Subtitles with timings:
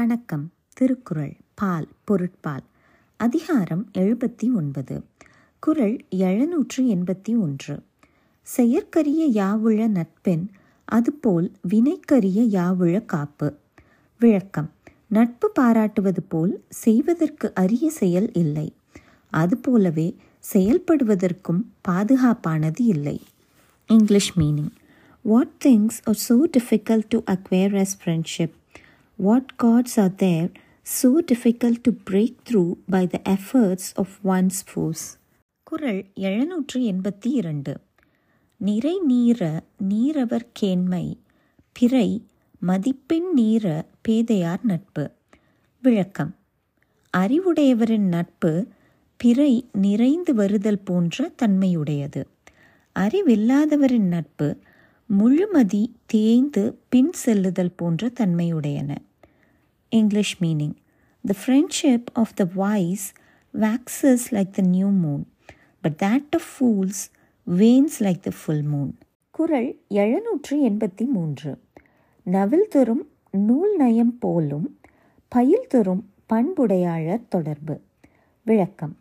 [0.00, 0.44] வணக்கம்
[0.76, 2.62] திருக்குறள் பால் பொருட்பால்
[3.20, 4.96] அதிகாரம் எழுபத்தி ஒன்பது
[5.62, 5.96] குரல்
[6.18, 7.74] எழுநூற்று எண்பத்தி ஒன்று
[8.46, 10.44] செயற்கரிய யாவுழ நட்பெண்
[10.88, 13.48] அதுபோல் வினைக்கரிய யாவுழ காப்பு
[14.20, 14.70] விளக்கம்
[15.08, 16.54] நட்பு பாராட்டுவது போல்
[16.68, 18.68] செய்வதற்கு அரிய செயல் இல்லை
[19.32, 20.08] அதுபோலவே
[20.44, 23.18] செயல்படுவதற்கும் பாதுகாப்பானது இல்லை
[23.90, 24.72] English meaning
[25.24, 28.59] what things are so difficult to acquire as friendship
[29.20, 30.46] What guards are there
[30.86, 35.04] so difficult to break through by the efforts of one's force?
[35.66, 37.72] குரல் எழுநூற்று எண்பத்தி இரண்டு
[38.60, 39.60] நிறை நீர
[39.88, 41.04] நீரவர் கேண்மை
[41.72, 42.08] பிறை
[42.62, 43.66] மதிப்பெண் நீர
[44.08, 45.04] பேதையார் நட்பு
[45.82, 46.32] விளக்கம்
[47.14, 48.52] அறிவுடையவரின் நட்பு
[49.20, 49.52] பிறை
[49.78, 52.22] நிறைந்து வருதல் போன்ற தன்மையுடையது
[52.96, 54.48] அறிவில்லாதவரின் நட்பு
[55.10, 56.64] முழுமதி தேய்ந்து
[56.88, 58.90] பின் செல்லுதல் போன்ற தன்மையுடையன
[59.92, 60.74] English meaning.
[61.24, 63.12] The friendship of the wise
[63.54, 65.26] waxes like the new moon,
[65.84, 66.98] but that of fools
[67.46, 68.90] wanes like the full moon.
[69.34, 69.68] குரல்
[69.94, 71.50] எழுநூற்று எண்பத்தி மூன்று
[72.26, 73.04] நவில் தரும்
[73.40, 74.66] நூல் நயம் போலும்
[75.32, 77.76] பயில் தரும் பண்புடையாளர் தொடர்பு
[78.46, 78.94] விளக்கம்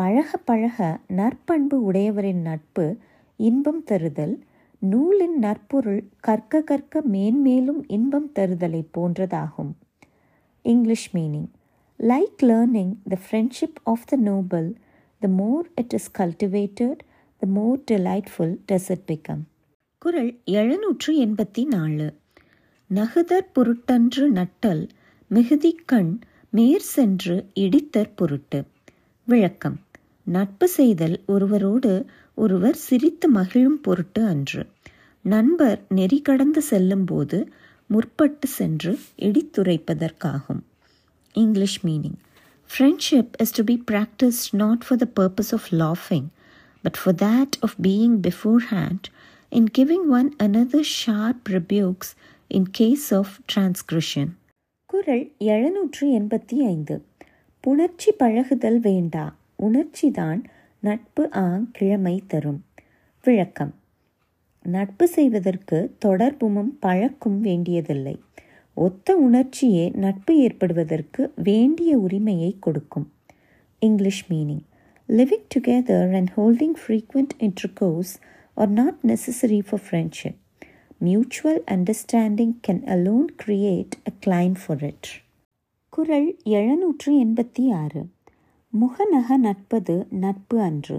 [0.00, 0.78] பழக பழக
[1.16, 2.86] நற்பண்பு உடையவரின் நட்பு
[3.40, 4.34] இன்பம் தருதல்
[4.82, 9.72] நூலின் நற்பொருள் கற்க கற்க மேன்மேலும் இன்பம் தருதலை போன்றதாகும்
[10.66, 11.46] English meaning.
[12.00, 14.74] Like learning, the friendship of the noble,
[15.22, 16.96] the more it is cultivated,
[17.42, 19.42] the more delightful does it become.
[19.98, 22.06] குரல் எழுநூற்று எண்பத்தி நாலு
[22.94, 24.88] நகுதற் பொருட்டன்று நட்டல்
[25.28, 26.18] மிகுதி கண்
[26.50, 28.64] மேற் சென்று இடித்தற் பொருட்டு
[29.24, 29.78] விளக்கம்
[30.24, 32.04] நட்பு செய்தல் ஒருவரோடு
[32.34, 34.66] ஒருவர் சிரித்து மகிழும் பொருட்டு அன்று
[35.22, 38.92] நண்பர் நெறி கடந்து செல்லும்போது போது முற்பட்டு சென்று
[39.18, 40.62] இடித்துரைப்பதற்காகும்
[41.34, 42.18] English meaning
[42.70, 46.28] friendship is to be practise not for the purpose of லாஃபிங்
[46.84, 49.10] but for that of being beforehand
[49.52, 52.10] in giving one another sharp rebukes
[52.50, 54.26] in case of transgression.
[54.90, 55.24] குரல்
[55.46, 56.94] எழுநூற்றி எண்பத்தி ஐந்து
[57.64, 59.24] புணர்ச்சி பழகுதல் வேண்டா
[59.58, 60.40] உணர்ச்சிதான்
[60.82, 62.60] நட்பு ஆங் கிழமை தரும்
[63.24, 63.72] விளக்கம்
[64.66, 68.14] நட்பு செய்வதற்கு தொடர்புமும் பழக்கும் வேண்டியதில்லை
[68.76, 73.06] ஒத்த உணர்ச்சியே நட்பு ஏற்படுவதற்கு வேண்டிய உரிமையை கொடுக்கும்
[73.82, 74.64] English meaning
[75.08, 78.14] living together and holding frequent course
[78.56, 80.40] are not necessary for friendship
[81.00, 85.08] mutual understanding can alone create a claim for it
[85.92, 88.02] குரல் எழுநூற்று எண்பத்தி ஆறு
[88.72, 90.98] முகநக நட்பது நட்பு அன்று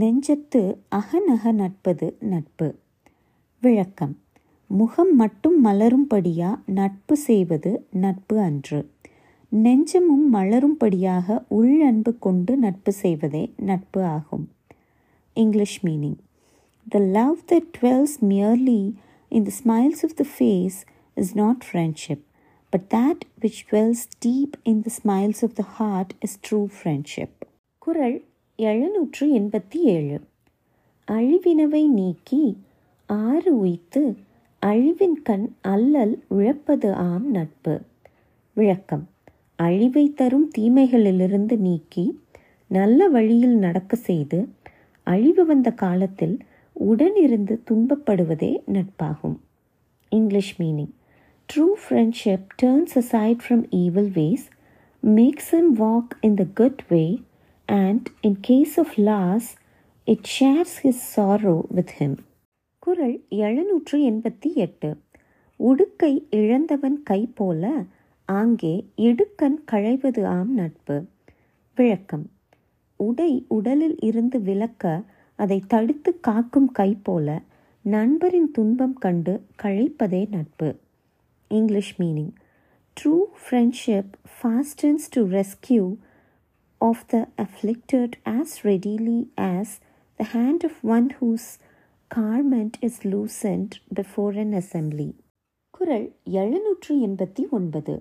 [0.00, 0.62] நெஞ்சத்து
[0.94, 2.68] அகநக நட்பது நட்பு
[3.62, 4.12] விளக்கம்
[4.70, 7.70] முகம் மட்டும் மலரும்படியா நட்பு செய்வது
[7.94, 8.78] நட்பு அன்று
[9.52, 14.44] நெஞ்சமும் மலரும்படியாக உள் அன்பு கொண்டு நட்பு செய்வதே நட்பு ஆகும்
[15.36, 16.18] English meaning
[16.86, 18.80] the love the dwells merely
[19.32, 20.78] in the smiles of the face
[21.16, 22.24] is not friendship
[22.72, 27.36] but that which dwells deep in the smiles of the heart is true friendship
[27.82, 28.18] குரல்
[28.58, 30.16] எழுநூற்று எண்பத்தி ஏழு
[31.08, 32.42] அழிவினவை நீக்கி
[33.08, 34.02] ஆறு உய்த்து
[34.62, 37.74] அழிவின் கண் அல்லல் உழப்பது ஆம் நட்பு
[38.56, 39.04] விளக்கம்
[39.58, 42.06] அழிவை தரும் தீமைகளிலிருந்து நீக்கி
[42.70, 44.38] நல்ல வழியில் நடக்க செய்து
[45.06, 46.36] அழிவு வந்த காலத்தில்
[46.76, 49.38] உடனிருந்து துன்பப்படுவதே நட்பாகும்
[50.12, 50.92] English meaning
[51.48, 54.46] true friendship turns aside from evil ways
[55.02, 57.04] makes him walk in the good way
[57.68, 59.48] and in case of loss
[60.08, 62.18] it shares his sorrow with him
[62.88, 63.16] குரல்
[63.38, 64.90] எழுநூற்று எண்பத்தி எட்டு
[65.60, 67.64] உடுக்கை இழந்தவன் கை போல
[68.28, 68.72] ஆங்கே
[68.98, 70.96] இடுக்கண் களைவது ஆம் நட்பு
[71.78, 72.24] விளக்கம்
[73.00, 74.94] உடை உடலில் இருந்து விலக்க
[75.38, 77.28] அதை தடுத்து காக்கும் கை போல
[77.84, 79.34] நண்பரின் துன்பம் கண்டு
[79.62, 80.70] கழிப்பதே நட்பு
[81.50, 82.32] English meaning
[82.96, 85.86] true friendship hastens to rescue
[86.80, 89.20] of the afflicted as readily
[89.48, 89.74] as
[90.20, 91.50] the hand of one whose
[92.10, 95.08] garment is loosened before an assembly
[95.74, 96.06] குரல்
[96.32, 97.94] எழுநூற்று எண்பத்தி ஒன்பது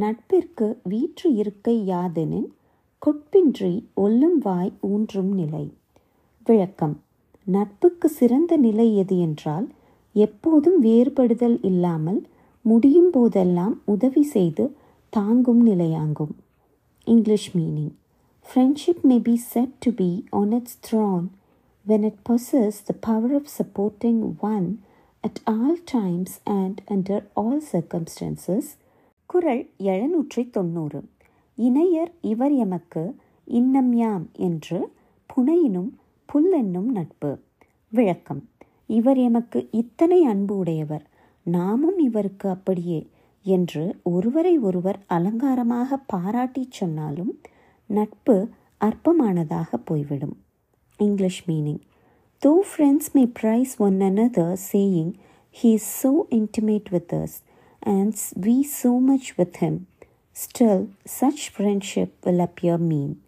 [0.00, 2.48] நட்பிற்கு வீற்று இருக்கை யாதெனின்
[3.02, 3.72] கொட்பின்றி
[3.94, 5.64] ஒல்லும் வாய் ஊன்றும் நிலை
[6.46, 6.96] விளக்கம்
[7.46, 9.66] நட்புக்கு சிறந்த நிலை எது என்றால்
[10.14, 12.20] எப்போதும் வேறுபடுதல் இல்லாமல்
[12.64, 14.64] முடியும் போதெல்லாம் உதவி செய்து
[15.12, 16.34] தாங்கும் நிலையாங்கும்
[17.06, 17.94] English meaning
[18.46, 20.10] friendship may be set to be
[20.32, 21.26] on its throne
[21.86, 24.36] when it possesses the power of supporting
[24.40, 24.68] one
[25.24, 28.64] at all times and under all circumstances
[29.30, 29.62] குரல்
[29.82, 31.00] எழுநூற்றி தொண்ணூறு
[31.58, 33.02] இணையர் இவர் எமக்கு
[33.48, 34.78] இன்னம் யாம் என்று
[35.30, 35.90] புனையினும்
[36.28, 37.30] புல்லென்னும் நட்பு
[37.92, 38.42] விளக்கம்
[38.86, 41.04] இவர் எமக்கு இத்தனை அன்பு உடையவர்
[41.46, 43.00] நாமும் இவருக்கு அப்படியே
[43.44, 43.84] என்று
[44.02, 47.32] ஒருவரை ஒருவர் அலங்காரமாக பாராட்டி சொன்னாலும்
[47.90, 48.36] நட்பு
[48.84, 50.36] அற்பமானதாக போய்விடும்
[50.98, 51.80] English meaning.
[52.40, 55.18] Though friends may prize one another, saying,
[55.50, 57.42] He is so intimate with us,
[57.82, 59.86] and we so much with him,
[60.32, 63.20] still such friendship will appear mean.